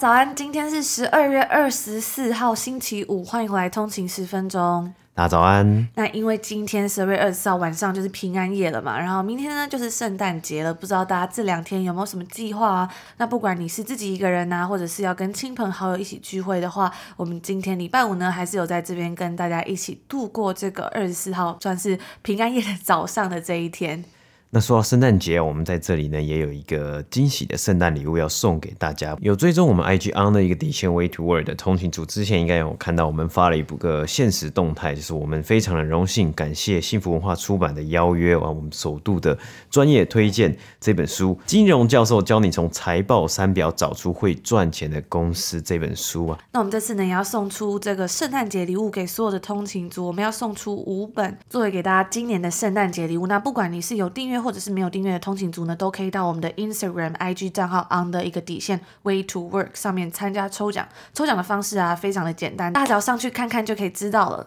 [0.00, 4.94] 早安，今天是十二月二十四号星期五，欢迎回来通勤十分钟。
[5.14, 5.86] 大家早安。
[5.94, 12.90] 那因为今天十二月二十四号晚上就是平安夜了嘛，然后明天呢就是圣诞节了，不知道大家这两天有没有什么计划啊？
[13.18, 24.02] 那不管你是自己一个人呐、啊，或者是要跟亲朋好友一起聚会的话，我们今天礼拜五呢还是有在这边跟大家一起度过这个二十四号，算是平安夜的早上的这一天。
[24.52, 29.16] 那说到圣诞节，我们在这里呢也有一个惊喜的圣诞礼物要送给大家。
[29.20, 39.38] 有追踪我们 IG on 的一个底线 Way to Work 的通勤族，之前应该有看到我们发了一部个限时动态，就是我们非常的荣幸，感谢幸福文化出版的邀约，啊我们首度的
[39.70, 46.36] 专业推荐这本书《金融教授教你从财报三表找出会赚钱的公司》这本书啊。
[46.50, 53.28] 那我们这次呢也要送出这个圣诞节礼物给所有的通勤族，我们要送出五本作为给大家今年的圣诞节礼物。
[53.28, 60.88] 那不管你是有订阅，或者是没有订阅的通勤族呢，都可以到我们的 Instagram IG 账号 on 的一个底线 Way to Work 上面参加抽奖。
[61.12, 64.46] 抽奖的方式啊，非常的简单，大家只要上去看看就可以知道了。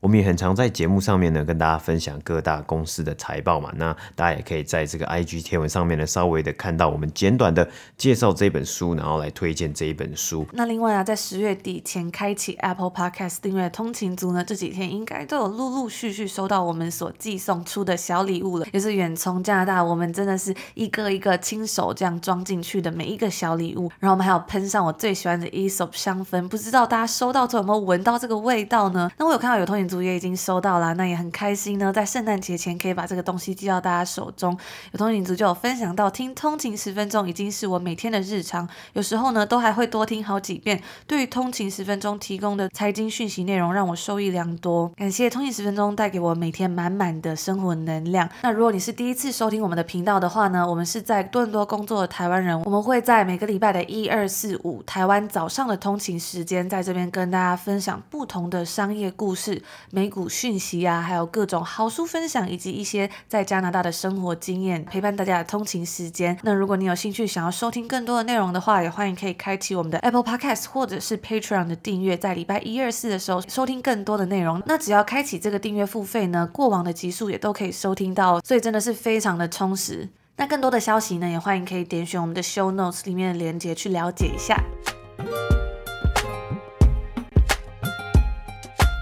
[0.00, 3.72] 我们也很常在节目上面呢，跟大家分享各大公司的财报嘛。
[3.76, 10.46] 那大家也可以在这个 IG 贴文上面呢，稍微的看到我们简短的介绍这本书，然后来推荐这一本书。
[10.52, 23.90] 那另外啊，在十月底前开启 Apple Podcast 订阅通勤族呢，这几天应该都有陆陆续续收到我们所寄送出的小礼物了，也是远从加拿大，我们真的是一个一个亲手这样装进去的每一个小礼物。
[23.98, 29.10] 然后我们还有喷上我最喜欢的 E S O P 香氛，不知道大家收到之后有没有闻到这个味道呢？
[29.18, 31.90] 那我有看到有通勤族也已经收到了，那也很开心呢。
[31.90, 34.56] 在圣诞节前可以把这个东西寄到大家手中。
[34.92, 40.82] 有通勤族就有分享到，听通勤十分钟已经是我每天的日常，有时候呢都还会多听好几遍。
[41.06, 44.88] 对于通勤十分钟提供的财经讯息内容，让我受益良多。
[44.90, 48.28] 感谢通勤十分钟带给我每天满满的生活能量。
[48.42, 60.28] 那如果你是第一次收听我们的频道的话呢，我们是在多伦多工作的台湾人，我们会在每个礼拜的一二四五台湾早上的通勤时间，在这边跟大家分享不同的商业故事、美股。
[60.28, 66.38] 讯息啊，还有各种好书分享，以及一些在加拿大的生活经验，陪伴大家的通勤时间。
[66.42, 74.62] 那如果你有兴趣想要收听更多的内容的话，也欢迎可以开启我们的 Apple Podcast 或者是 Patreon 的订阅，在礼拜一、二、四的时候收听更多的内容。
[74.66, 80.08] 那只要开启这个订阅付费呢，过往的集数也都可以收听到，所以真的是非常的充实。
[80.36, 84.62] 那更多的消息呢，也欢迎可以点选我们的 Show Notes 里面的链接去了解一下。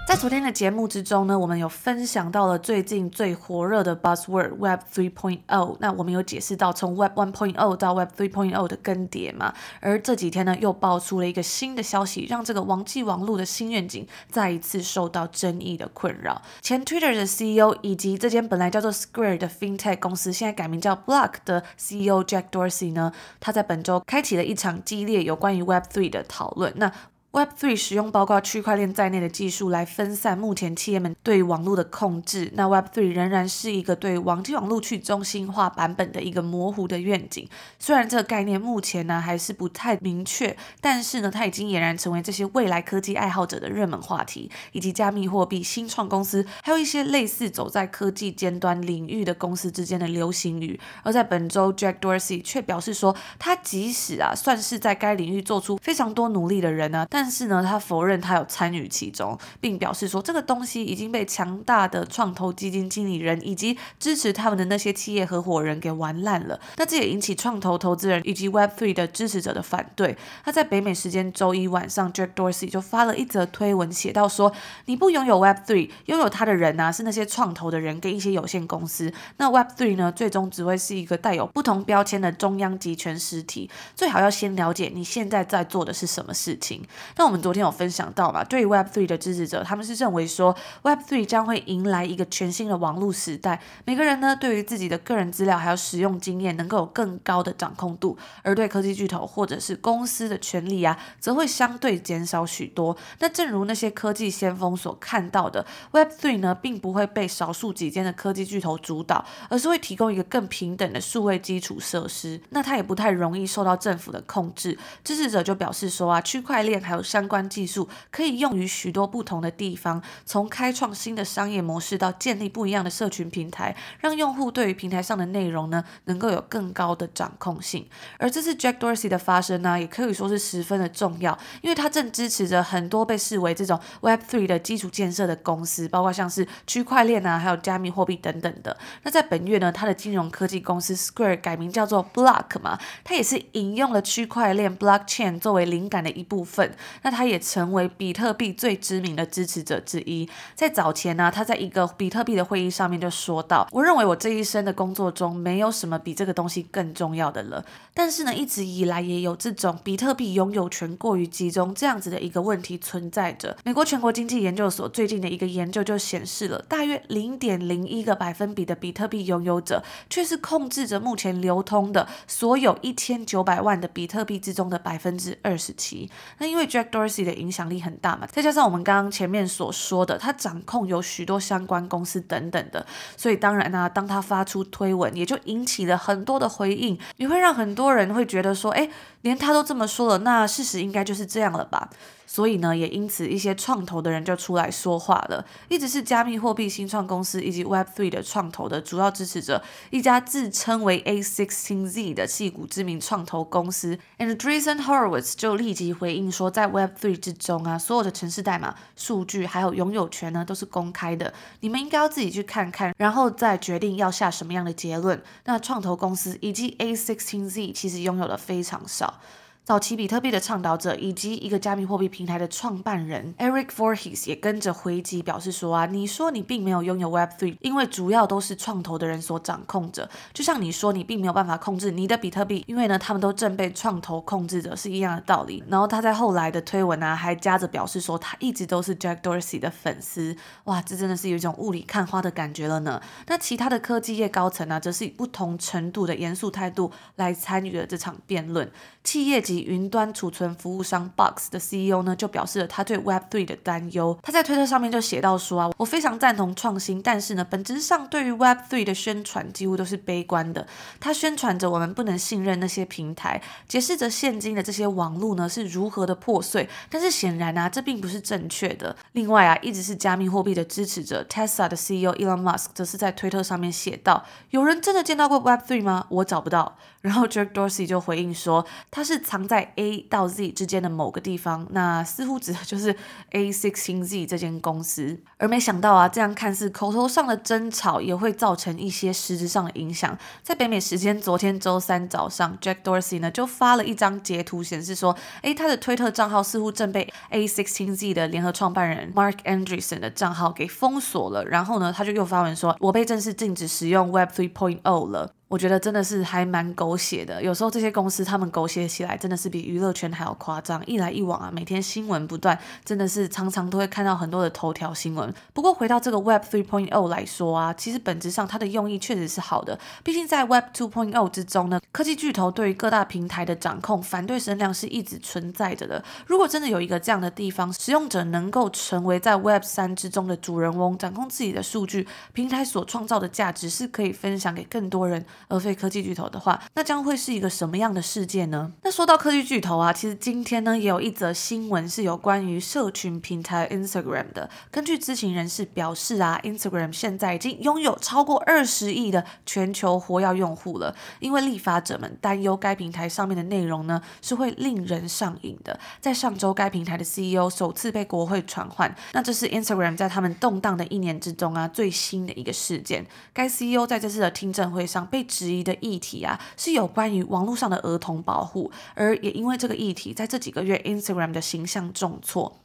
[0.07, 5.75] 在昨天的节目之中呢，我们有分享到了最近最火热的 buzzword Web 3.0。
[5.81, 9.53] 那我们有解释到从 Web 1.0到 Web 3.0的更迭嘛。
[9.81, 16.41] 而这几天呢，又爆出了一个新的消息，让这个网际网路的新愿景再一次受到争议的困扰。
[16.61, 25.83] 前 Twitter 的 CEO 以及这间本来叫做 Square 的 FinTech 公司，现在改名叫 Block 的 CEO Jack Dorsey 呢，他在本周开启了一场激烈有关于 Web
[25.91, 26.71] 3的讨论。
[26.77, 26.89] 那
[27.37, 32.51] Web3 使用包括区块链在内的技术来分散目前企业们对网络的控制。
[32.55, 37.47] 那 Web3 仍然是一个对网际网络去中心化版本的一个模糊的愿景。
[37.77, 50.79] 虽然这个概念目前呢还是不太明确，但是呢它已经俨然成为这些未来科技爱好者的热门话题，以及加密货币新创公司，还有一些类似走在科技尖端领域的公司之间的流行语。
[51.03, 66.57] 而在本周，Jack Dorsey 却表示说，他即使啊算是在该领域做出非常多努力的人呢，但但是呢，他否认他有参与其中，并表示说这个东西已经被强大的创投基金经理人以及支持他们的那些企业合伙人给玩烂了。
[66.77, 70.17] 那这也引起创投投资人以及 Web3 的支持者的反对。
[70.45, 74.53] 他在北美时间周一晚上，Jack Dorsey 就发了一则推文，写到说
[74.87, 79.11] ：“你不拥有 Web3，拥有它的人呢、啊、是那些创投的人跟一些有限公司。
[79.35, 83.69] 那 Web3 呢，最终只会是一个带有不同标签的中央集权实体。
[83.93, 86.81] 最好要先了解你现在在做的是什么事情。”
[87.15, 102.95] 那我们昨天有分享到嘛，对于 Web3 的支持者，他们是认为说 Web3 将会迎来一个全新的网络时代，每个人呢对于自己的个人资料还有使用经验能够有更高的掌控度，而对科技巨头或者是公司的权利啊，则会相对减少许多。
[103.19, 112.39] 那正如那些科技先锋所看到的，Web3 呢并不会被少数几间的科技巨头主导，而是会提供一个更平等的数位基础设施。
[112.49, 114.77] 那它也不太容易受到政府的控制。
[115.03, 127.87] 支持者就表示说啊，区块链还有有相关技术，可以用于许多不同的地方，从开创新的商业模式到建立不一样的社群平台，让用户对于平台上的内容呢，能够有更高的掌控性。
[128.17, 138.75] 而这次 Jack Dorsey 的发声呢，也可以说是十分的重要，因为他正支持着很多被视为这种 Web3 的基础建设的公司，包括像是区块链啊，还有加密货币等等的。
[139.03, 146.75] 那在本月呢，他的金融科技公司 Square 改名叫做 Block 嘛，它也是引用了区块链 Blockchain 作为灵感的一部分。
[147.01, 150.27] 那他也成为比特币最知名的支持者之一。
[150.55, 157.63] 在早前呢，他在一个比特币的会议上面就说到：“我认为我这一生的工作中没有什么比这个东西更重要的了。
[157.93, 163.57] 但是呢，一直以来也有这种比特币拥有权过于集中这样子的一个问题存在着。
[163.63, 176.09] 美国全国经济研究所最近的一个研究就显示了，大约零点零一个百分比的比特币拥有者，却是控制着目前流通的所有一千九百万的比特币之中的百分之二十七。
[176.37, 182.85] 那因为 Jack Dorsey 的影响力很大嘛，再加上我们刚刚前面所说的，他掌控有许多相关公司等等的，
[183.15, 188.87] 所以当然呢、当他发出推文，也就引起了很多的回应，也会让很多人会觉得说，哎，
[189.21, 191.89] 连他都这么说了，那事实应该就是这样了吧？
[192.27, 215.23] 所以呢，也因此一些创投的人就出来说话了，一直是加密货币新创公司以及 Web3 的创投的主要支持者，一家自称为 A16Z 的矽谷知名创投公司，Andreessen Horowitz 就立即回应说，在 Web3 之中啊，所有的程式代码、数据还有拥有权呢，都是公开的，你们应该要自己去看看，然后再决定要下什么样的结论。
[215.45, 219.21] 那创投公司以及 A16Z 其实拥有的非常少。
[219.67, 235.61] 早期比特币的倡导者以及一个加密货币平台的创办人 Eric Voorhees 也跟着回击，表示说啊，你说你并没有拥有 Web3，因为主要都是创投的人所掌控着，就像你说你并没有办法控制你的比特币，因为呢，他们都正被创投控制着，是一样的道理。
[235.67, 240.33] 然后他在后来的推文啊，还夹着表示说他一直都是 Jack Dorsey 的粉丝，
[240.63, 243.01] 哇，这真的是有一种雾里看花的感觉了呢。
[243.25, 248.71] 那其他的科技业高层呢，则是以不同程度的严肃态度来参与了这场辩论，
[249.03, 249.56] 企业级。
[249.63, 254.17] 云端储存服务商 Box 的 CEO 呢，就表示了他对 Web3 的担忧。
[254.21, 260.65] 他在推特上面就写到说啊，我非常赞同创新，但是呢，本质上对于 Web3 的宣传几乎都是悲观的。
[260.99, 266.69] 他宣传着我们不能信任那些平台，解释着现今的这些网络呢是如何的破碎。
[266.89, 268.95] 但是显然啊，这并不是正确的。
[269.13, 276.05] 另外啊，一直是加密货币的支持者 Tesla 的 CEO Elon Musk 则是在推特上面写道：有人真的见到过 Web3 吗？
[276.09, 276.77] 我找不到。
[277.07, 282.93] 然后 Jack Dorsey 就回应说，他是藏在 A 到 Z 之间的某个地方，那似乎指的就是
[283.31, 285.17] A16Z 这间公司。
[285.37, 290.17] 而没想到啊，这样看似口头上的争吵，也会造成一些实质上的影响。
[290.43, 301.45] 在北美时间昨天周三早上，Jack Dorsey 呢就发了一张截图，显示说，诶，他的推特账号似乎正被 A16Z 的联合创办人 Mark Andreessen 的账号给封锁了。
[301.45, 305.36] 然后呢，他就又发文说，我被正式禁止使用 Web 3.0了。
[305.49, 315.33] 我觉得真的是还蛮狗血的，有时候这些公司他们狗血起来真的是比娱乐圈还要夸张，一来一往啊，每天新闻不断，真的是常常都会看到很多的头条新闻。
[315.53, 326.03] 不过回到这个 Web 3.0来说啊，其实本质上它的用意确实是好的，毕竟在 Web 2.0之中呢，科技巨头对于各大平台的掌控、反对声量是一直存在着的。
[326.25, 335.25] 如果真的有一个这样的地方，使用者能够成为在 Web 3之中的主人翁，掌控自己的数据，平台所创造的价值是可以分享给更多人。
[335.47, 338.71] 而非科技巨头的话，那将会是一个什么样的世界呢？
[338.83, 344.49] 那说到科技巨头啊，其实今天呢也有一则新闻是有关于社群平台 Instagram 的。
[344.71, 350.95] 根据知情人士表示啊，Instagram 现在已经拥有超过二十亿的全球活跃用户了。
[351.19, 355.79] 因为立法者们担忧该平台上面的内容呢是会令人上瘾的。
[355.99, 358.93] 在上周，该平台的 CEO 首次被国会传唤。
[359.13, 363.05] 那这是 Instagram 在他们动荡的一年之中啊最新的一个事件。
[363.33, 372.59] 该 CEO 在这次的听证会上被质疑的议题啊，是有关于网络上的儿童保护，而也因为这个议题，在这几个月，Instagram 的形象重挫。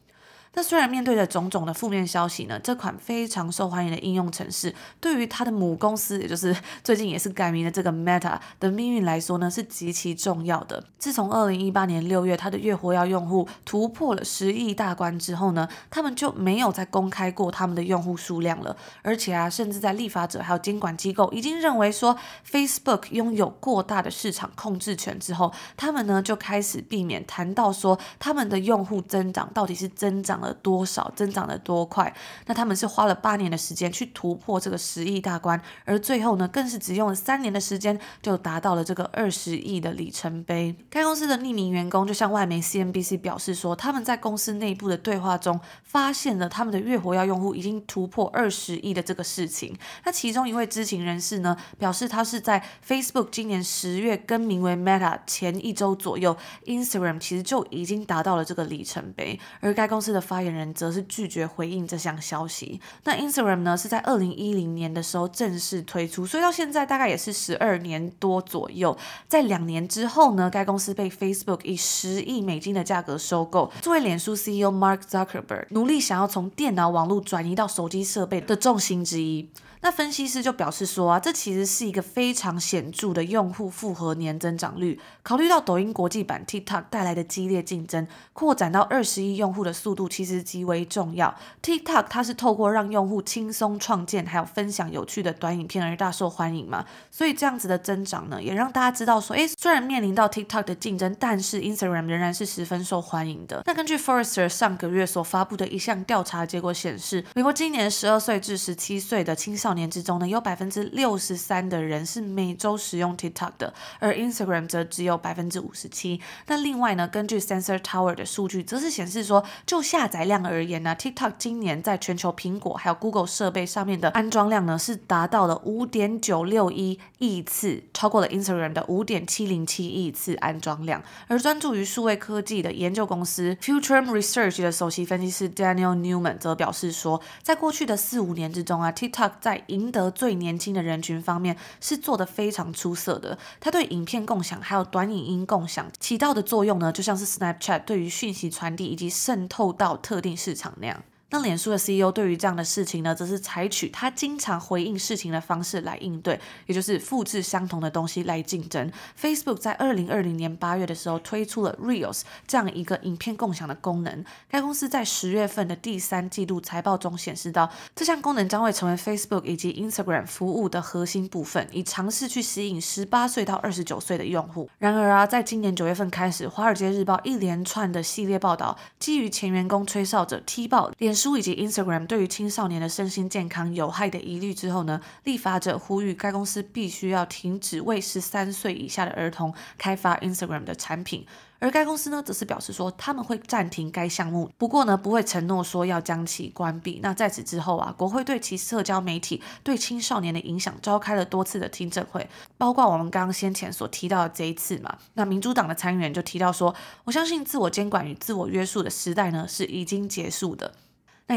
[0.55, 6.55] 那虽然面对着种种的负面消息呢，这款非常受欢迎的应用程式，对于它的母公司，也就是
[6.85, 10.85] 最近也是改名的这个 Meta 的命运来说呢，是极其重要的。
[10.99, 18.77] 自从二零一八年六月，它的月活跃用户突破了十亿大关之后呢，他们就没有再公开过他们的用户数量了。
[19.01, 22.15] 而且啊，甚至在立法者还有监管机构已经认为说
[22.47, 30.42] Facebook 拥有过大的市场控制权之后，他们呢就开始避免谈到说他们的用户增长到底是增长。
[30.43, 32.15] 了多少，增长了多快。
[32.45, 40.77] 那他们是花了八年的时间去突破这个十亿大关，而最后呢，更是只用了三年的时间就达到了这个二十亿的里程碑。
[40.91, 49.75] 该公司的匿名员工就向外媒 CNBC 表示说，他们在公司内部的对话中发现了他们的月活跃用户已经突破二十亿的这个事情。
[50.05, 59.39] 那其中一位知情人士呢，表示他是在 Facebook 今年十月更名为 Meta 前一周左右，Instagram 其实就已经达到了这个里程碑。
[59.61, 62.81] 而该公司的发言人则是拒绝回应这项消息。
[63.05, 68.97] 那 Instagram 呢，是在二零一零年的时候正式推出，所以到现在大概也是十二年多左右。
[69.29, 73.71] 在两年之后呢，该公司被 Facebook 以十亿美金的价格收购。
[73.83, 79.47] 作为脸书 CEO Mark Zuckerberg 努力想要从电脑网络转移到手机设备的重心之一。
[79.83, 84.99] 那分析师就表示说啊，这其实是一个非常显著的用户复合年增长率。
[85.25, 91.37] 考虑到抖音国际版 TikTok 带来的激烈竞争，扩展到二十亿用户的速度其实极为重要。
[91.61, 103.63] TikTok 它是透过让用户轻松创建还有分享有趣的短影片而大受欢迎嘛，所以这样子的增长呢，也让大家知道说，诶，虽然面临到 TikTok 的竞争，但是 Instagram 仍然是十分受欢迎的。
[103.67, 116.21] 那根据 Forrester 上个月所发布的一项调查结果显示，美国今年十二岁至十七岁的青少年之中呢，有百分之六十三的人是每周使用 TikTok 的，而 Instagram 则只有百分之五十七。
[116.47, 131.03] 那另外呢，根据 Sensor Tower 的数据，则是显示说，就下载量而言呢，TikTok 今年在全球苹果还有 Google 设备上面的安装量呢，是达到了五点九六一亿次，超过了 Instagram 的五点七零七亿次安装量。
[131.29, 143.39] 而专注于数位科技的研究公司 Futurum Research 的首席分析师 Daniel Newman 则表示说，在过去的四五年之中啊，TikTok 在赢得最年轻的人群方面是做得非常出色的。
[143.61, 151.03] 它对影片共享还有短影音共享起到的作用呢，就像是 Snapchat 对于讯息传递以及渗透到特定市场那样。
[151.33, 158.93] 那脸书的 CEO 对于这样的事情呢，则是采取他经常回应事情的方式来应对，也就是复制相同的东西来竞争。
[159.19, 164.23] Facebook 在二零二零年八月的时候推出了 Reels 这样一个影片共享的功能。
[164.51, 174.69] 该公司在十月份的第三季度财报中显示到，这项功能将会成为 Facebook 以及 Instagram 服务的核心部分，以尝试去吸引十八岁到二十九岁的用户。
[174.79, 191.25] 然而啊，在今年九月份开始，《华尔街日报》一连串的系列报道，基于前员工吹哨者踢爆脸书以及 Instagram 对于青少年的身心健康有害的疑虑之后呢，立法者呼吁该公司必须要停止为十三岁以下的儿童开发 Instagram 的产品。
[191.61, 196.99] 而该公司呢，则是表示说他们会暂停该项目，不过呢，不会承诺说要将其关闭。
[197.01, 204.99] 那在此之后啊，国会对其社交媒体对青少年的影响召开了多次的听证会，包括我们刚刚先前所提到的这一次嘛。
[205.15, 206.75] 那民主党的参议员就提到说，
[207.05, 210.75] 我相信自我监管与自我约束的时代呢，是已经结束的。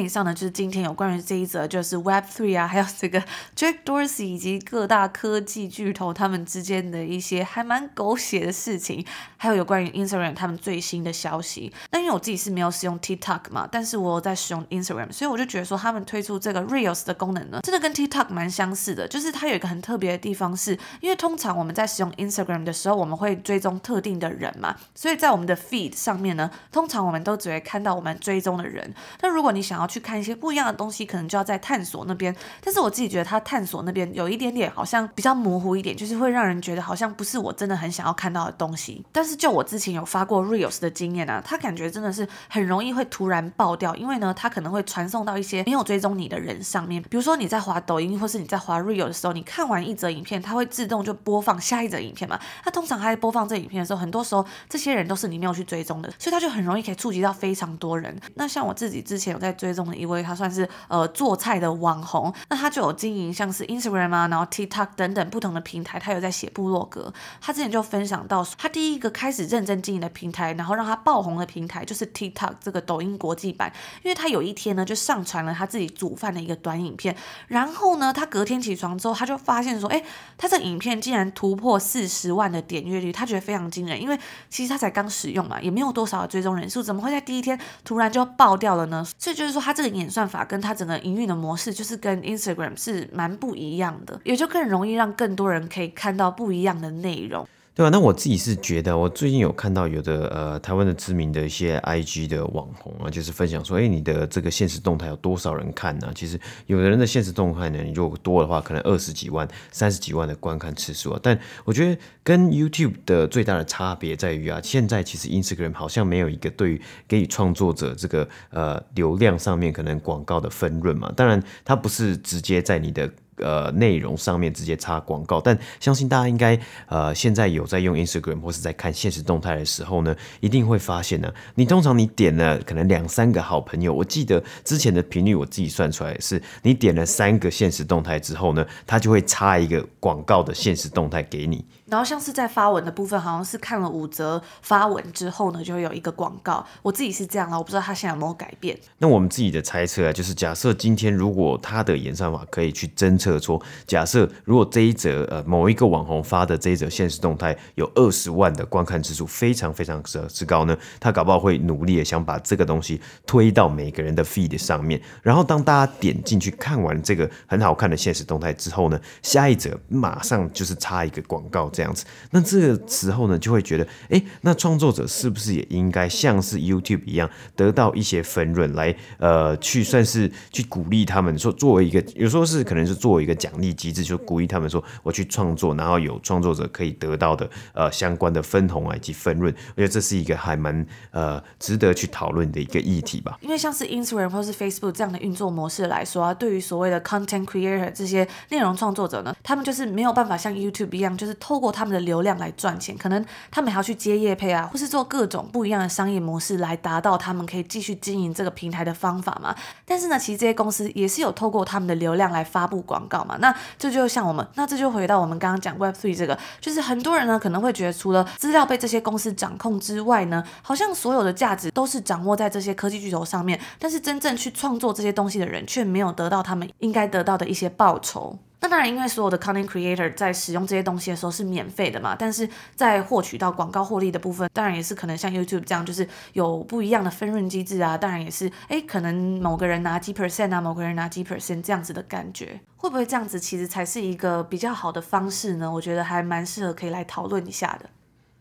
[0.01, 3.21] 以上呢，就是今天有关于这一则，就是 Web Three 啊，还有这个
[3.55, 9.05] Jack Dorsey 以及各大科技巨头他们之间的一些还蛮狗血的事情，
[9.37, 11.71] 还有有关于 Instagram 他们最新的消息。
[11.91, 28.93] 那因为我自己是没有使用 TikTok 嘛，但是我有在使用 Instagram，所以我就觉得说他们推出这个 Reels 的功能呢，真的跟 TikTok 蛮相似的，就是它有一个很特别的地方是，因为通常我们在使用 Instagram 的时候，我们会追踪特定的人嘛，所以在我们的 Feed 上面呢，通常我们都只会看到我们追踪的人。
[29.21, 32.35] 那如果你想要去看一些不一样的东西，可能就要在探索那边。
[32.63, 39.03] 但是我自己觉得，它探索那边有一点点好像比较模糊一点，就是会让人觉得好像不是我真的很想要看到的东西。
[39.11, 47.01] 但是就我之前有发过 Reels 的经验啊，它感觉真的是很容易会突然爆掉，因为呢，它可能会传送到一些没有追踪你的人上面。
[47.03, 52.39] 比如说你在滑抖音或是你在滑 Reels 的时候，你看完一则影片，它会自动就播放下一则影片嘛。
[52.63, 58.15] 它通常还在播放这影片的时候，很多时候这些人都是你没有去追踪的，所以它就很容易可以触及到非常多人。
[58.35, 60.05] 那像我自己之前有在追踪的一。
[60.05, 67.11] 位他算是呃做菜的网红，那他就有经营像是 Instagram 啊，然后 TikTok 等等不同的平台，他有在写部落格。
[67.41, 73.73] 他之前就分享到，他第一个开始认真经营的平台，然后让他爆红的平台就是 TikTok 这个抖音国际版。
[74.03, 77.15] 因为他有一天呢，就上传了他自己煮饭的一个短影片，
[77.47, 80.03] 然后呢，他隔天起床之后，他就发现说，哎，
[80.37, 83.99] 他这影片竟然突破四十万的点阅率，他觉得非常惊人。
[83.99, 84.19] 因为
[84.51, 89.03] 其实他才刚使用嘛，也没有多少的追踪人数，怎么会在第一天突然就爆掉了呢？
[89.17, 89.95] 所以就是说，它这个。
[89.95, 97.47] 演算法跟它整个营运的模式，就是跟 Instagram 是蛮不一样的，也就更容易让更多人可以看到不一样的内容。
[97.75, 97.89] 对吧？
[97.89, 106.09] 那我自己是觉得，我最近有看到有的呃台湾的知名的一些 IG 的网红啊，就是分享说，哎，你的这个现实动态有多少人看呢？
[106.15, 111.19] 其实有的人的现实动态呢，你如果多的话，可能二十几万、三十几万的观看次数啊。
[111.21, 121.11] 但我觉得跟 YouTube 的最大的差别在于啊，现在其实 Instagram 好像没有一个对于给予创作者这个呃流量上面可能广告的分润嘛。
[121.13, 123.11] 当然，它不是直接在你的。
[123.37, 141.65] 呃，内容上面直接插广告，但相信大家应该呃现在有在用 Instagram 或是在看现实动态的时候呢，一定会发现呢，你通常你点了可能两三个好朋友，我记得之前的频率我自己算出来是，你点了三个现实动态之后呢，它就会插一个广告的现实动态给你。
[141.87, 146.65] 然后像是在发文的部分，好像是看了五则发文之后呢，就会有一个广告。
[146.81, 148.75] 我自己是这样了，我不知道他现在有没有改变。
[148.97, 164.99] 那我们自己的猜测啊，就是假设今天如果他的演算法可以去侦测出，假设如果这一则呃某一个网红发的这一则现实动态有二十万的观看次数，非常非常之之高呢，他搞不好会努力的想把这个东西推到每个人的 feed 上面。
[165.21, 171.69] 然后当大家点进去看完这个很好看的现实动态之后呢，下一则马上就是插一个广告。
[171.75, 193.37] 这样子，那这个时候呢，就会觉得，哎，那创作者是不是也应该像是 YouTube 一样，得到一些分润来，呃，去算是去鼓励他们，说作为一个，有时候是可能是作为一个奖励机制，就鼓励他们说，我去创作，然后有创作者可以得到的，呃，相关的分红啊以及分润，我觉得这是一个还蛮呃值得去讨论的一个议题吧。
[193.41, 209.55] 因为像是 Instagram 或是 Facebook 这样的运作模式来说啊，对于所谓的 Content Creator 这些内容创作者呢，他们就是没有办法像 YouTube 一样，就是透过过他们的流量来赚钱，可能他们还要去接业配啊，或是做各种不一样的商业模式来达到他们可以继续经营这个平台的方法嘛。
[209.83, 213.35] 但是呢，其实这些公司也是有透过他们的流量来发布广告嘛。
[213.39, 228.37] 那这就像我们，那这就回到我们刚刚讲 Web Three 这个，就是很多人呢可能会觉得，除了资料被这些公司掌控之外呢，好像所有的价值都是掌握在这些科技巨头上面，但是真正去创作这些东西的人却没有得到他们应该得到的一些报酬。
[228.65, 237.95] 那当然，因为所有的 content creator 在使用这些东西的时候是免费的嘛，但是在获取到广告获利的部分，当然也是可能像 YouTube 这样，就是有不一样的分润机制啊。
[237.95, 245.71] 当然也是，哎，可能某个人拿几 percent 啊，某个人拿几 percent 这样子的感觉，会不会这样子其实才是一个比较好的方式呢？
[245.71, 247.87] 我觉得还蛮适合可以来讨论一下的。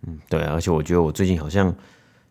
[0.07, 1.75] 嗯，对啊，而且我觉得我最近好像，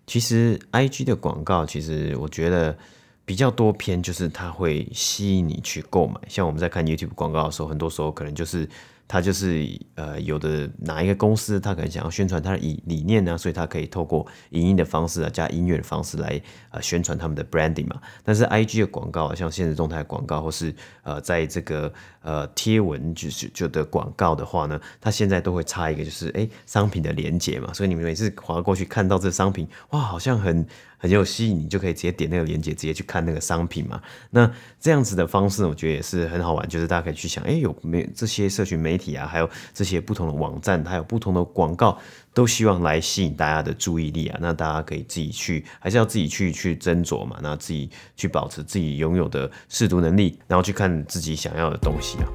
[0.07, 2.75] 其实 IG 的广告，其实我觉得。
[3.25, 8.67] 比较多篇就是它会吸引你去购买，像我们在看 YouTube 广告的时候，很多时候可能就是。
[9.07, 18.01] 他就是呃，有的哪一个公司，他可能想要宣传他的理理念呢，所以他可以透过影音的方式啊，加音乐的方式来呃宣传他们的 branding 嘛。
[18.23, 20.73] 但是 IG 的广告啊，像现实动态广告，或是
[21.04, 30.65] 呃在这个呃贴文就是就的广告的话呢，它现在都会插一个就是哎商品的连接嘛，所以你们每次划过去看到这商品，哇，好像很
[30.97, 34.01] 很有吸引你，就可以直接点那个连接，直接去看那个商品嘛。
[34.32, 34.49] 那
[34.80, 39.15] 这样子的方式，我觉得也是很好玩，就是大家可以去想，哎，有没这些社群媒媒体。
[39.15, 41.97] 啊，还有这些不同的网站，还有不同的广告，
[42.34, 44.38] 都希望来吸引大家的注意力啊。
[44.39, 47.38] 那大家可以自己去，还是要自己去去斟酌嘛。
[47.41, 52.29] 那自己去保持自己拥有的识读能力，然后去看自己想要的东西啊。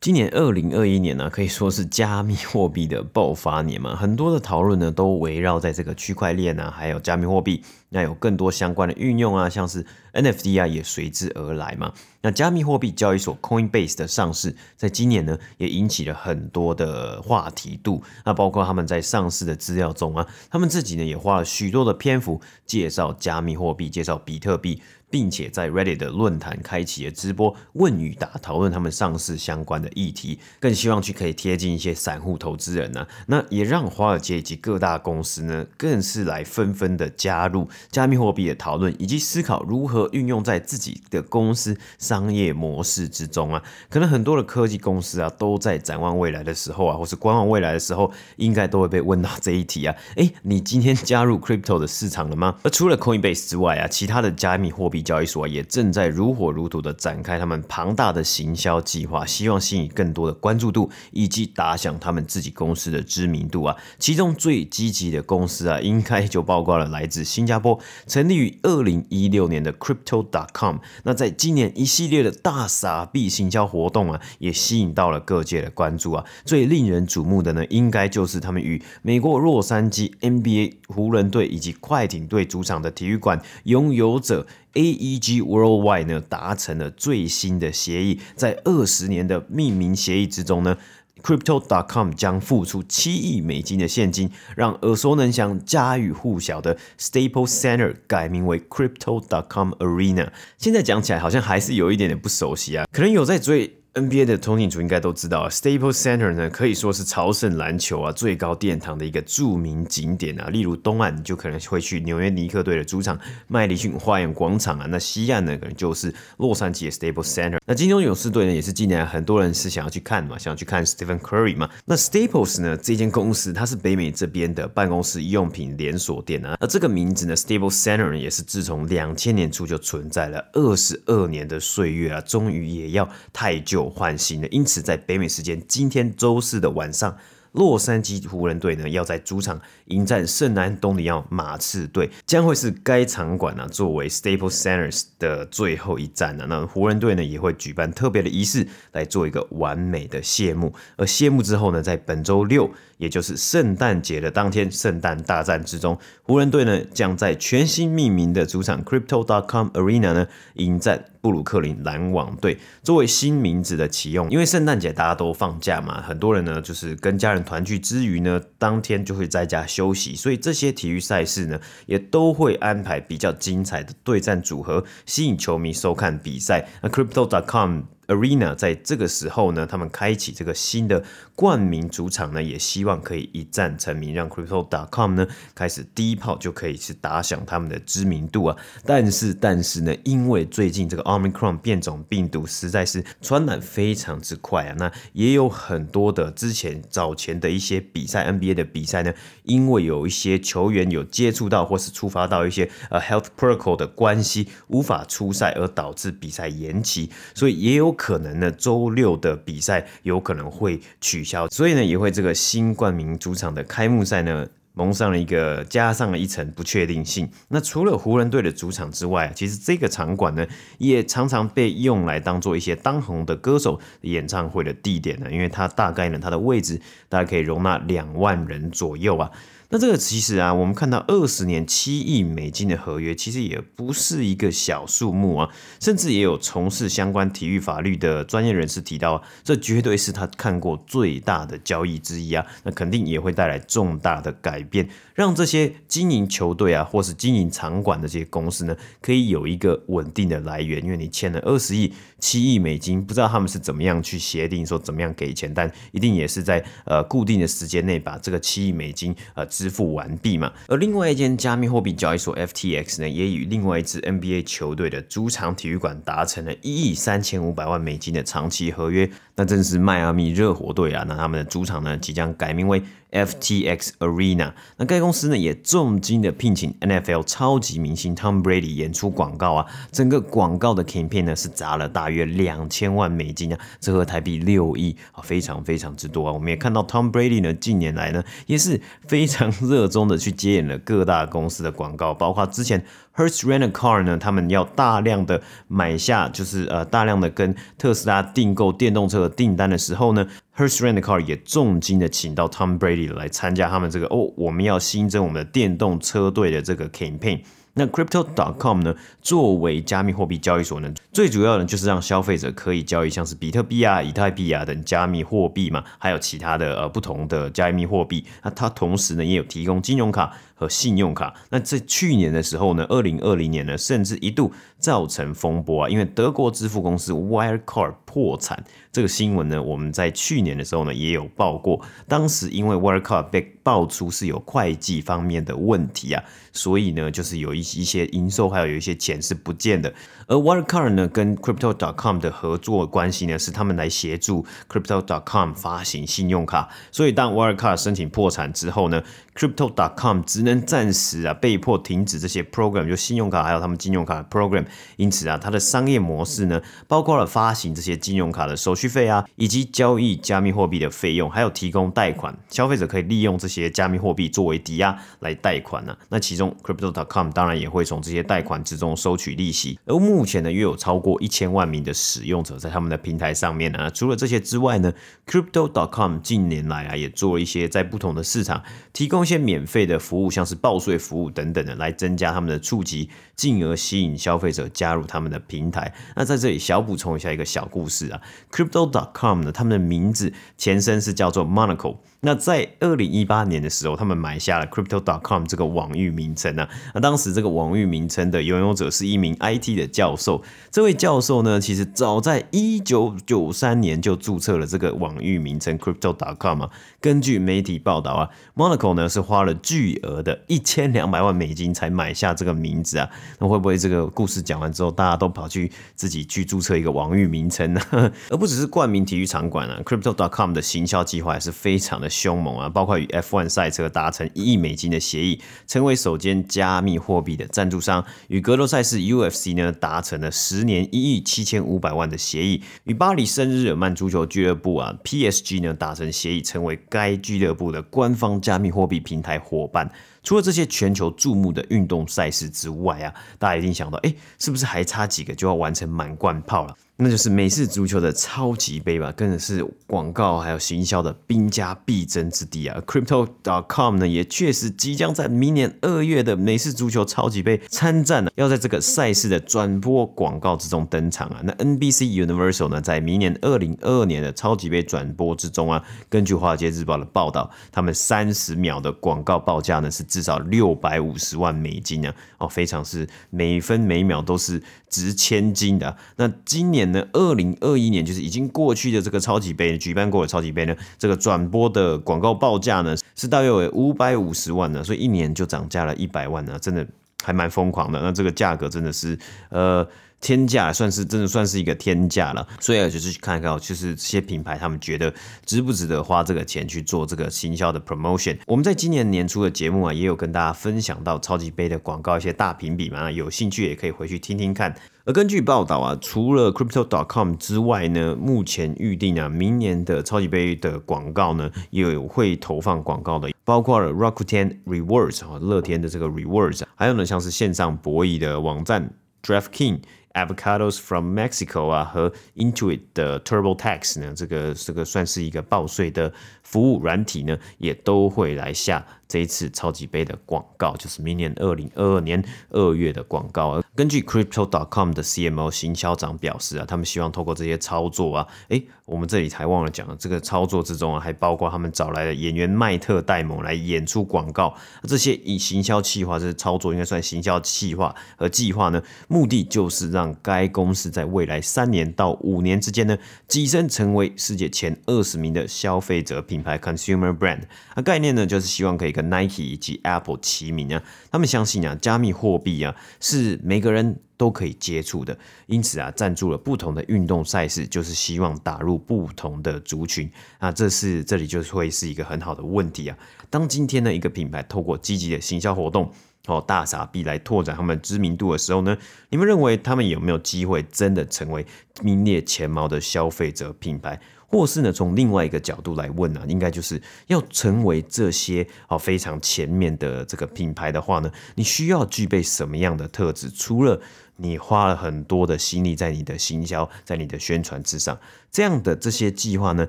[0.00, 11.92] 今年二零二一年呢，可以说是加密货币的爆发年嘛，很多的讨论呢都围绕在这个区块链啊，还有加密货币，那有更多相关的运用啊，像是 NFT 啊也随之而来嘛。
[12.22, 24.80] 那加密货币交易所 Coinbase 的上市，在今年呢也引起了很多的话题度，那包括他们在上市的资料中啊，他们自己呢也花了许多的篇幅介绍加密货币，介绍比特币。
[25.12, 33.08] 并且在 Reddit 的论坛开启了直播问与答，讨论他们上市相关的议题，更希望去可以贴近一些散户投资人呢、啊。
[33.26, 43.62] 那也让华尔街以及各大公司呢，更是来纷纷的加入加密货币的讨论，以及思考如何运用在自己的公司商业模式之中啊。
[43.90, 49.94] 可能很多的科技公司啊，都在展望未来的时候啊，或是观望未来的时候，应该都会被问到这一题啊。
[50.16, 52.56] 诶，你今天加入 Crypto 的市场了吗？
[52.62, 55.02] 而除了 Coinbase 之外啊，其他的加密货币。
[55.02, 63.76] 交易所啊也正在如火如荼的展开他们庞大的行销计划，希望吸引更多的关注度，以及打响他们自己公司的知名度啊。
[63.98, 67.71] 其中最积极的公司啊，应该就包括了来自新加坡、
[68.06, 70.76] 成立于二零一六年的 Crypto.com。
[71.04, 76.24] 那在今年一系列的大傻币行销活动啊，也吸引到了各界的关注啊。
[76.44, 90.76] 最令人瞩目的呢，应该就是他们与美国洛杉矶 NBA 湖人队以及快艇队主场的体育馆拥有者 AEG Worldwide 呢达成了最新的协议，在二十年的命名协议之中呢。
[91.22, 100.28] Crypto.com 将付出七亿美金的现金，让耳熟能详、家喻户晓的 Staple Center 改名为 Crypto.com Arena。
[100.58, 103.81] 现在讲起来好像还是有一点点不熟悉啊，可能有在追。
[103.94, 110.48] NBA 的通勤族应该都知道，Staple Center 呢可以说是朝圣篮球啊最高殿堂的一个著名景点啊。
[110.48, 117.58] 例如东岸你就可能会去纽约尼克队的主场麦迪逊花园广场啊，那西岸呢可能就是洛杉矶的 Staple Center。
[117.66, 121.68] 那金州勇士队呢也是近年来很多人是想要去看嘛，想要去看 Stephen Curry 嘛。
[121.84, 137.16] 那 Staples 呢这间公司它是北美这边的办公室用品连锁店啊，那这个名字呢 Staple Center 呢也是自从两千年初就存在了二十二年的岁月啊，终于也要太久旧换新了，因此在北美时间今天周四的晚上，
[137.52, 146.46] 洛杉矶湖人队呢要在主场迎战圣安东尼奥马刺队，将会是该场馆呢作为 Staple Centers 的最后一站呢。
[146.48, 150.72] 那湖人队呢也会举办特别的仪式来做一个完美的谢幕。
[150.96, 161.04] 而谢幕之后呢，在本周六，也就是圣诞节的当天，圣诞大战之中，湖人队呢将在全新命名的主场 Crypto.com Arena 呢迎战。
[161.22, 176.68] 布鲁克林篮网队作为新名字的启用，因为圣诞节大家都放假嘛，很多人呢就是跟家人团聚之余呢，当天就会在家休息，所以这些体育赛事呢也都会安排比较精彩的对战组合，吸引球迷收看比赛。
[176.82, 181.02] 那 Crypto.com Arena 在这个时候呢，他们开启这个新的
[181.36, 188.56] 冠名主场呢，也希望可以一战成名，让 Crypto.com 呢开始第一炮就可以去打响他们的知名度啊。
[188.84, 207.91] 但是，但是呢，因为最近这个 Omicron 变种病毒实在是传染非常之快啊，那也有很多的之前早前的一些比赛 NBA 的比赛呢，因为有一些球员有接触到或是触发到一些呃 health protocol 的关系，无法出赛而导致比赛延期，所以也有。
[207.92, 217.28] 可能呢，周六的比赛有可能会取消，所以呢，也会这个新冠名主场的开幕赛呢，蒙上了一个加上了一层不确定性。
[217.48, 220.46] 那除了湖人队的主场之外，其实这个场馆呢，
[220.78, 229.30] 也常常被用来当做一些当红的歌手演唱会的地点呢，因为它大概呢，它的位置大概可以容纳两万人左右啊。
[229.72, 235.48] 那这个其实啊，我们看到二十年七亿美金的合约，其实也不是一个小数目啊。
[235.80, 242.44] 甚至也有从事相关体育法律的专业人士提到，这绝对是他看过最大的交易之一啊。
[242.64, 250.84] 那肯定也会带来重大的改变，让这些经营球队啊，或是经营场馆的这些公司呢，可以有一个稳定的来源。
[250.84, 251.90] 因为你签了二十亿、
[252.22, 259.42] 七亿美金，不知道他们是怎么样去协定说怎么样给钱，但一定也是在呃固定的时间内把这个七亿美金呃。
[259.52, 272.82] 支付完毕嘛，而另外一间加密货币交易所 FTX 呢，也与另外一支 NBA 球队的主场体育馆达成了一亿三千五百万美金的长期合约，那正是迈阿密热火队啊，那他们的主场呢即将改名为。
[273.12, 286.32] FTX Arena，那该公司呢也重金的聘请 NFL 超级明星 Tom Brady 演出广告啊，整个广告的 campaign 呢是砸了大约两千万美金啊，折合台币六亿啊，非常非常之多啊。
[286.32, 292.82] 我们也看到 Tom Brady 呢近年来呢也是非常热衷的去接演了各大公司的广告，包括之前
[293.14, 300.26] Hertz Rent a Car 呢，他们要大量的买下，就是呃大量的跟特斯拉订购电动车的订单的时候呢。
[300.54, 307.40] Hertz Rent Car 也重金的请到 Tom Brady 来参加他们这个哦，我们要新增我们的电动车队的这个 campaign。
[307.74, 318.26] 那 Crypto.com 呢，作为加密货币交易所呢，最主要的就是让消费者可以交易像是比特币啊、以太币啊等加密货币嘛，还有其他的呃不同的加密货币。
[318.42, 321.34] 那它同时呢，也有提供金融卡和信用卡。
[321.50, 328.64] 那在去年的时候呢，二零二零年呢，甚至一度造成风波啊，因为德国支付公司 Wirecard 破产。
[328.92, 331.80] 这个新闻呢，我们在去年的时候呢也有报过。
[332.06, 336.22] 当时因为 Wirecard 被爆出是有会计方面的问题啊，
[336.52, 339.92] 所以呢就是有一一些营收还有有一些钱是不见的。
[340.26, 346.68] 而 Wirecard 呢跟 Crypto.com 的合作关系呢，是他们来协助 Crypto.com 发行信用卡。
[346.90, 349.02] 所以当 Wirecard 申请破产之后呢
[349.34, 354.64] ，Crypto.com 只能暂时啊被迫停止这些 program，就信用卡还有他们金融卡的 program。
[354.96, 369.78] 因此啊，它的商业模式呢，包括了发行这些金融卡的手续费啊，以及交易加密货币的费用，还有提供贷款，消费者可以利用这些加密货币作为抵押来贷款呢、那其中 Crypto.com 当然也会从这些贷款之中收取利息。
[369.86, 373.90] 而目前呢，约有超过一千万名的使用者在他们的平台上面呢、啊。
[373.90, 374.92] 除了这些之外呢
[375.26, 385.92] ，Crypto.com 近年来啊，也做了一些在不同的市场提供一些免费的服务，像是报税服务等等的，来增加他们的触及，进而吸引消费者加入他们的平台。
[386.16, 391.98] 那在这里小补充一下一个小故事啊，Crypto.com 呢，他们的名字前身是叫做 Monaco。
[392.24, 396.68] 那在二零一八年的时候，他们买下了 Crypto.com 这个网域名称呢。
[396.94, 400.40] 那当时这个网域名称的拥有者是一名 IT 的教授。
[400.70, 406.70] 这位教授呢，其实早在一九九三年就注册了这个网域名称 Crypto.com 啊。
[407.00, 413.10] 根据媒体报道啊，Monaco 呢是花了巨额的一千两百万美金才买下这个名字啊。
[413.40, 417.80] 那会不会这个故事讲完之后，大家都跑去自己去注册一个网域名称呢？
[418.30, 422.11] 而不只是冠名体育场馆啊，Crypto.com 的行销计划也是非常的。
[422.12, 422.68] 凶猛啊！
[422.68, 439.90] 包括与 F1 赛车达成一亿美金的协议，成为首间加密货币的赞助商；与格斗赛事 UFC 呢达成了十年一亿七千五百万的协议；与巴黎圣日耳曼足球俱乐部啊 PSG 呢达成协议，成为该俱乐部的官方加密货币平台伙伴。
[440.22, 446.76] 除了这些全球注目的运动赛事之外啊，大家一定想到，哎，是不是还差几个就要完成满贯炮了？
[446.98, 461.40] 那就是美式足球的超级杯吧，更是广告还有行销的兵家必争之地啊！Crypto.com 呢，也确实即将在明年二月的美式足球超级杯参战了，要在这个赛事的转播广告之中登场啊！
[461.42, 472.14] 那 NBC Universal 呢，在明年二零二二年的超级杯转播之中啊，根据华尔街日报的报道，他们三十秒的广告报价呢是至少六百五十万美金啊！
[472.38, 475.96] 哦，非常是每分每秒都是值千金的。
[476.16, 476.81] 那今年。
[476.86, 486.86] 那二零二一年就是已经过去的这个超级杯举办过的超级杯呢，这个转播的广告报价呢是大约为五百五十万呢，所以一年就涨价了一百万呢，真的
[487.22, 488.00] 还蛮疯狂的。
[488.00, 489.18] 那这个价格真的是
[489.50, 489.86] 呃。
[490.22, 495.12] 天价算是真的算是一个天价了，所以啊，就是去看看，就是这些品牌他们觉得
[495.44, 498.38] 值不值得花这个钱去做这个行销的 promotion。
[498.46, 504.72] 我们在今年年初的节目啊，也有跟大家分享到超级杯的广告一些大评比嘛，有兴趣也可以回去听听看。
[505.04, 519.80] 而根据报道啊，除了 Crypto.com 之外呢，目前预定啊，明年的超级杯的广告呢，也有会投放广告的，包括了 Rakuten Rewards 啊，乐天的这个 Rewards，还有呢，像是线上博弈的网站 DraftKings。
[520.14, 528.84] Avocados from Mexico 啊，和 Intuit 的 TurboTax 呢，这个这个算是一个报税的服务软体呢，也都会来下。
[529.12, 533.62] 这一次超级杯的广告就是明年二零二二年二月的广告。
[533.74, 544.54] 根据 Crypto.com 的 CMO 行销长表示啊，他们希望透过这些操作啊，诶，我们这里才忘了讲了，这个操作之中啊，还包括他们找来的演员迈特戴蒙来演出广告。
[544.84, 552.96] 这些以行销企划，这些操作应该算行销企划和计划呢，目的就是让该公司在未来三年到五年之间呢，
[553.28, 557.40] 跻身成为世界前二十名的消费者品牌 （consumer brand）。
[557.74, 572.96] 那概念呢，就是希望可以跟 Nike 以及 Apple 齐名啊，他们相信啊，加密货币啊是每个人都可以接触的，因此啊，赞助了不同的运动赛事，就是希望打入不同的族群啊，这是这里就会是一个很好的问题啊。
[573.28, 575.90] 当今天的一个品牌透过积极的行销活动
[576.26, 578.76] 哦，大傻币来拓展他们知名度的时候呢，
[579.10, 581.44] 你们认为他们有没有机会真的成为
[581.82, 584.00] 名列前茅的消费者品牌？
[584.32, 593.28] 或是呢，从另外一个角度来问呢，应该就是要成为这些哦非常前面的这个品牌的话呢，你需要具备什么样的特质？
[593.28, 593.78] 除了
[594.16, 597.98] 你花了很多的心力在你的行销、在你的宣传之上，
[598.30, 599.68] 这样的这些计划呢，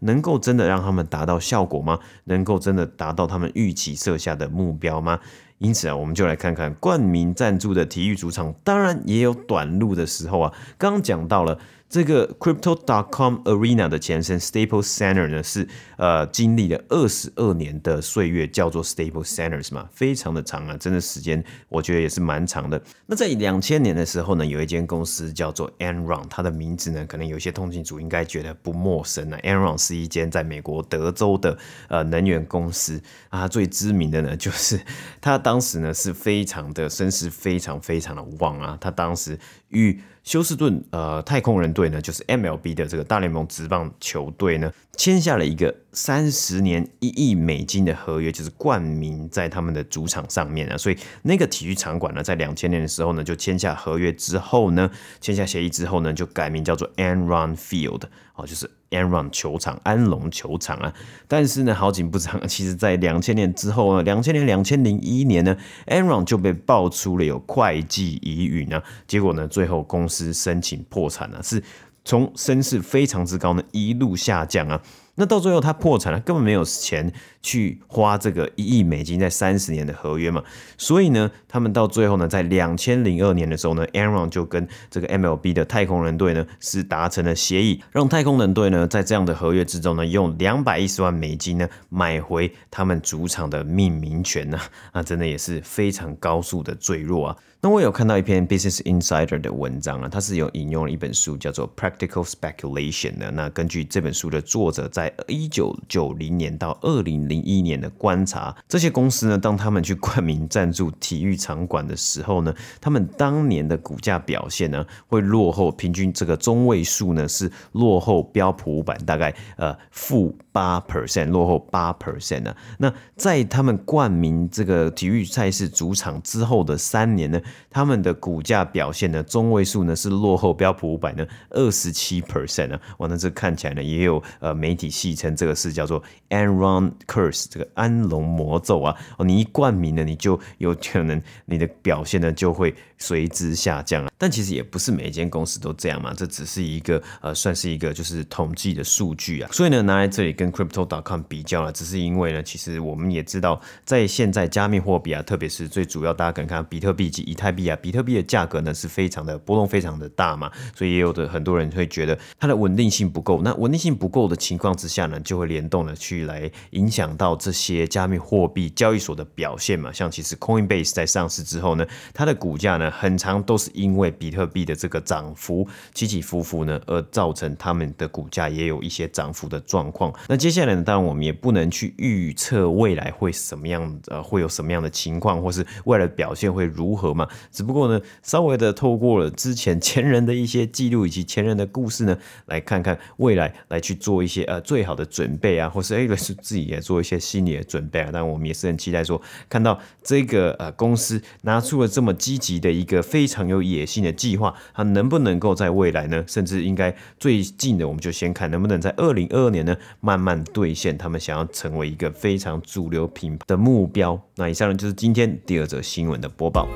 [0.00, 2.00] 能够真的让他们达到效果吗？
[2.24, 5.20] 能够真的达到他们预期设下的目标吗？
[5.58, 10.52] 因此啊，我们就来看看冠名赞助的体育主场，当然也有短路的时候啊。
[10.76, 11.56] 刚讲到了。
[11.92, 12.74] 这个 Crypto.
[12.86, 22.82] dot com Arena 的前身 Staples Center 呢，是呃经历了二十二年的岁月，叫做 Staples Centers 嘛，非常的长啊，真的时间我觉得也是蛮长的。
[23.04, 29.38] 那在两千年的时候呢，有一间公司叫做 Enron，它的名字呢，可能有些通勤族应该觉得不陌生啊。
[29.42, 34.80] Enron 是一间在美国德州的呃能源公司啊，最知名的呢， 就是
[35.20, 39.38] 它当时呢是非常的声势非常非常的旺啊，它当时
[39.72, 50.76] 与休斯顿呃太空人队呢，就是 MLB 的这个大联盟职棒球队呢，签下了一个三十年一亿美金的合约，就是冠名在他们的主场上面啊。
[50.76, 54.88] 所以那个体育场馆呢，在两千年的时候呢，就签下合约之后呢，
[55.20, 58.02] 签下协议之后呢，就改名叫做 Enron Field，
[58.36, 60.94] 哦，就是 Enron 球场，安龙球场啊。
[61.26, 71.60] 但是呢，好景不长， 其实在两千年之后呢，两千年、两千零一年呢，Enron 就被爆出了有会计疑云啊，结果呢，最后公司申请破产了，是。
[72.04, 74.82] 从身世非常之高呢，一路下降啊。
[75.14, 80.42] 那到最后他破产了，根本没有钱去花这个一亿美金在三十年的合约嘛。
[80.78, 94.58] 所以呢，他们到最后呢，在两千零二年的时候呢，Aaron 就跟这个 MLB 的太空人队呢是达成了协议，让太空人队呢在这样的合约之中呢，用两百一十万美金呢买回他们主场的命名权呢。
[94.92, 97.36] 啊，真的也是非常高速的坠落啊。
[97.64, 103.30] 那我有看到一篇 Business Insider 的文章啊，它是有引用了一本书叫做 Practical Speculation 的。
[103.30, 122.54] 那根据这本书的作者在一九九零年到二零零一年的观察，这些公司呢，当他们去冠名赞助体育场馆的时候呢，他们当年的股价表现呢，会落后平均这个中位数呢是落后标普五百大概呃负八 percent，落后八 percent 呢。
[122.78, 127.40] 那在他们冠名这个体育赛事主场之后的三年呢，
[127.70, 144.10] 他们的股价表现呢，中位数呢是落后标普五百呢二十七 percent 呢，哇，那这看起来呢也有呃媒体戏称这个是叫做 Enron Curse 这个安龙魔咒啊，哦，你一冠名呢，你就有可能你的表现呢就会随之下降啊。
[144.18, 163.42] 但其实也不是每一间公司都这样嘛，这只是一个呃算是一个就是统计的数据啊，所以呢拿来这里跟 Crypto.com 比较了，只是因为呢其实我们也知道在现在加密货币啊，特别是最主要大家可能看比特币及以太币啊，比特币的价格呢是非常的波动非常的大嘛，所以也有的很多人会觉得它的稳定性不够。
[163.42, 169.92] 那稳定性不够的情况之下呢，就会联动的去来影响到这些加密货币交易所的表现嘛。
[169.92, 180.12] 像其实 Coinbase 在上市之后呢，它的股价呢很长都是因为比特币的这个涨幅起起伏伏呢，而造成他们的股价也有一些涨幅的状况。
[180.28, 187.28] 那接下来呢，当然我们也不能去预测未来会什么样，呃，会有什么样的情况，或是未来的表现会如何嘛。
[187.50, 198.08] 只不过呢，稍微的透过了之前前人的一些记录以及前人的故事呢，来看看未来，来去做一些呃最好的准备啊，或是哎，是自己也做一些心理的准备啊。
[198.10, 206.24] 但我们也是很期待说，看到这个呃公司拿出了这么积极的一个非常有野心的计划，它能不能够在未来呢？
[206.26, 214.20] 甚至应该最近的，我们就先看能不能在二零二二年呢，慢慢兑现他们想要成为一个非常主流品牌的目标。
[214.36, 216.68] 那以上呢，就是今天第二则新闻的播报。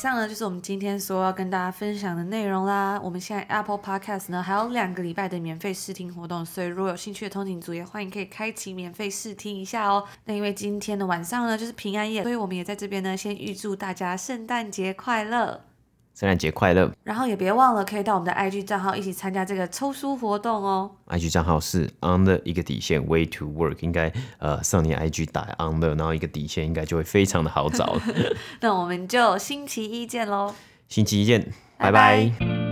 [0.00, 2.98] 以上呢，就是我们今天所要跟大家分享的内容啦。
[3.04, 10.02] 我们现在 Apple Podcast 呢，还有两个礼拜的免费试听活动，所以如果有兴趣的通勤族也欢迎可以开启免费试听一下哦。
[10.24, 15.60] 那因为今天的晚上呢，就是平安夜，所以我们也在这边呢，先预祝大家圣诞节快乐。
[16.20, 16.92] 圣诞节快乐！
[17.02, 20.90] 然后也别忘了，可以到我们的 IG 账号一起参加这个抽书活动哦。
[21.06, 27.96] IG 账号是 under 一个底线 way to work，应该呃上你 IG 打 under，然后一个底线，应该就会非常的好找。
[28.60, 30.54] 那我们就星期一见喽！
[30.88, 31.40] 星期一见，
[31.78, 32.30] 拜拜。
[32.38, 32.69] 拜拜。